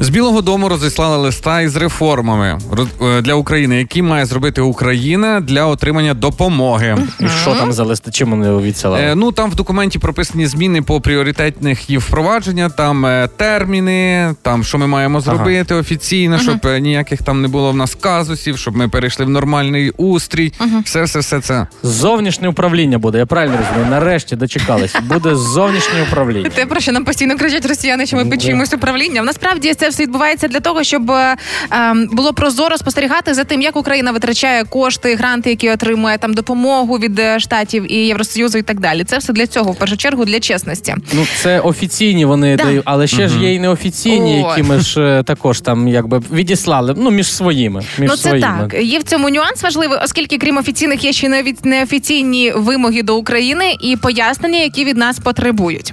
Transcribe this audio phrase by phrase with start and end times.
[0.00, 5.40] З Білого Дому розіслали листа із реформами роз- е, для України, які має зробити Україна
[5.40, 6.96] для отримання допомоги.
[7.20, 8.10] І що там за листи?
[8.10, 8.98] Чим вони обіцяли?
[9.00, 14.64] Е, ну там в документі прописані зміни по пріоритетних їх впровадження, там е, терміни, там
[14.64, 18.76] що ми маємо зробити офіційно, щоб е, ніяких там не було в нас казусів, щоб
[18.76, 20.52] ми перейшли в нормальний устрій.
[20.84, 21.66] Все, все, все це.
[21.82, 23.90] Зовнішнє управління буде, я правильно розумію.
[23.90, 24.96] Нарешті дочекались.
[25.02, 26.50] Буде зовнішнє управління.
[26.54, 29.24] Те, про що нам постійно кричать росіяни, що ми печимось управлінням.
[29.32, 31.36] Насправді це все відбувається для того, щоб е,
[31.70, 36.98] ем, було прозоро спостерігати за тим, як Україна витрачає кошти, гранти, які отримує там допомогу
[36.98, 39.04] від е, штатів і Євросоюзу, і так далі.
[39.04, 40.94] Це все для цього, в першу чергу, для чесності.
[41.12, 42.64] Ну, це офіційні вони Да.
[42.64, 44.48] дають, але ще ж є і неофіційні, О.
[44.48, 46.94] які ми ж е, також там якби відіслали.
[46.96, 47.82] Ну, між своїми.
[47.98, 48.68] Між ну це своїми.
[48.70, 48.82] так.
[48.82, 53.76] Є в цьому нюанс важливий, оскільки крім офіційних є ще й неофіційні вимоги до України
[53.80, 55.92] і пояснення, які від нас потребують.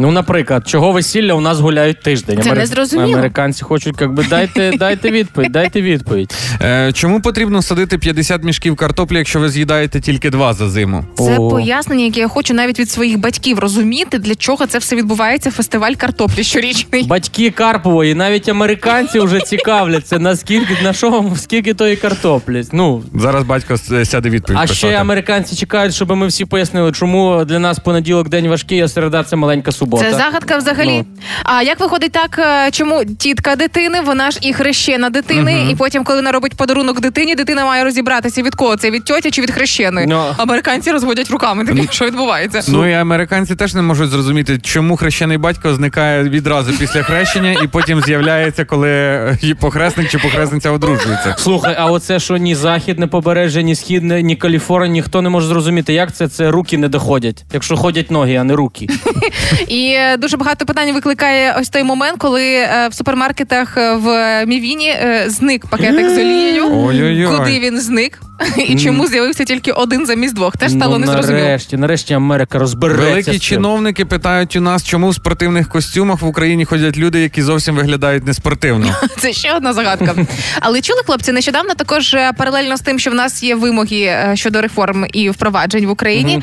[0.00, 2.42] Ну, наприклад, чого весілля у нас гуляють тиждень?
[2.42, 3.12] Це незрозуміло.
[3.12, 6.34] Американці хочуть, якби дайте, дайте відповідь, дайте відповідь.
[6.62, 11.04] Е, чому потрібно садити 50 мішків картоплі, якщо ви з'їдаєте тільки два за зиму?
[11.18, 11.48] Це О.
[11.50, 15.50] пояснення, яке я хочу навіть від своїх батьків розуміти, для чого це все відбувається.
[15.50, 17.02] Фестиваль картоплі щорічний.
[17.06, 22.62] Батьки Карпової, навіть американці вже цікавляться, наскільки на що скільки тої картоплі.
[22.72, 24.58] Ну Зараз батько с- сяде відповідь.
[24.58, 24.76] а писати.
[24.78, 29.22] ще американці чекають, щоб ми всі пояснили, чому для нас понеділок день важкий, а середа
[29.24, 30.10] це маленька субота.
[30.10, 30.96] Це загадка взагалі.
[30.98, 31.04] Ну.
[31.44, 36.04] А як виходить так, е, чому тітка дитини, вона ж і хрещена дитини, і потім,
[36.04, 39.50] коли вона робить подарунок дитині, дитина має розібратися від кого це від тьоті чи від
[39.50, 40.06] хрещеної.
[40.06, 40.24] Ну.
[40.36, 41.64] Американці розводять руками.
[41.64, 42.62] Такі, що відбувається?
[42.68, 47.66] Ну і американці теж не можуть зрозуміти, чому хрещений батько зникає відразу після хрещення і
[47.66, 51.34] потім з'являється, коли е, похресник чи похресниця одружується.
[51.38, 55.92] Слухай, а оце що ні західне побережжя, ні східне, ні Каліфорнія, ніхто не може зрозуміти,
[55.92, 58.88] як це це руки не доходять, якщо ходять ноги, а не руки.
[59.70, 64.06] І е, дуже багато питань викликає ось той момент, коли е, в супермаркетах е, в
[64.46, 64.94] Мівіні
[65.26, 66.64] зник пакетик з олією.
[66.66, 67.38] Ой-ой-ой.
[67.38, 68.20] Куди він зник?
[68.56, 70.56] І чому з'явився тільки один замість двох?
[70.56, 71.44] Теж стало ну, незрозуміло.
[71.44, 73.04] нарешті, нарешті Америка розбереться.
[73.04, 73.40] Великі з цим.
[73.40, 78.26] чиновники питають у нас, чому в спортивних костюмах в Україні ходять люди, які зовсім виглядають
[78.26, 78.96] неспортивно.
[79.18, 80.14] Це ще одна загадка.
[80.60, 84.32] Але чули хлопці, нещодавно також е, паралельно з тим, що в нас є вимоги е,
[84.34, 86.42] щодо реформ і впроваджень в Україні.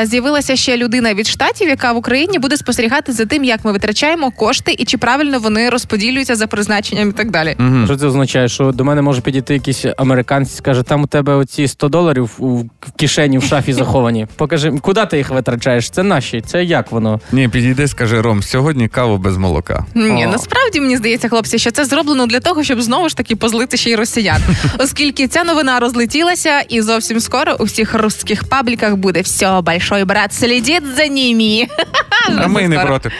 [0.00, 3.72] е, З'явилася ще людина від штатів, яка в Україні буде спостерігати за тим, як ми
[3.72, 7.56] витрачаємо кошти і чи правильно вони розподілюються за призначенням і так далі.
[7.84, 8.48] Що це означає?
[8.48, 12.56] Що до мене може підійти якийсь американець, скаже, там у тебе оці 100 доларів у
[12.58, 14.26] в кишені в шафі заховані.
[14.36, 15.90] Покажи, куди ти їх витрачаєш?
[15.90, 16.40] Це наші.
[16.40, 17.20] Це як воно?
[17.32, 19.84] Ні, підійди, скажи Ром, сьогодні каву без молока.
[19.94, 20.30] Ні, О.
[20.30, 23.90] насправді мені здається, хлопці, що це зроблено для того, щоб знову ж таки позлити ще
[23.90, 24.42] й росіян,
[24.78, 30.32] оскільки ця новина розлетілася, і зовсім скоро у всіх русських пабліках буде все, большой брат
[30.34, 31.66] слідить за ними.
[32.38, 33.10] А ми й не проти.